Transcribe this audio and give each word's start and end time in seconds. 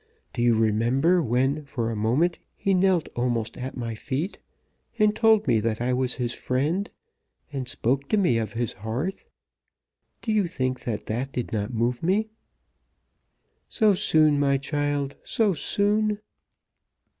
Do 0.33 0.41
you 0.41 0.55
remember 0.55 1.21
when 1.21 1.63
for 1.65 1.91
a 1.91 1.95
moment 1.95 2.39
he 2.55 2.73
knelt 2.73 3.07
almost 3.15 3.55
at 3.55 3.77
my 3.77 3.93
feet, 3.93 4.39
and 4.97 5.15
told 5.15 5.45
me 5.45 5.59
that 5.59 5.79
I 5.79 5.93
was 5.93 6.15
his 6.15 6.33
friend, 6.33 6.89
and 7.53 7.67
spoke 7.69 8.09
to 8.09 8.17
me 8.17 8.39
of 8.39 8.53
his 8.53 8.73
hearth? 8.73 9.27
Did 10.23 10.31
you 10.31 10.47
think 10.47 10.85
that 10.85 11.05
that 11.05 11.31
did 11.31 11.53
not 11.53 11.71
move 11.71 12.01
me?" 12.01 12.29
"So 13.69 13.93
soon, 13.93 14.39
my 14.39 14.57
child; 14.57 15.17
so 15.23 15.53
soon?" 15.53 16.17